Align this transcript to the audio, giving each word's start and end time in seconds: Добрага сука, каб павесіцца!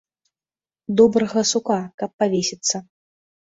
Добрага 1.03 1.41
сука, 1.51 1.79
каб 2.03 2.11
павесіцца! 2.25 2.87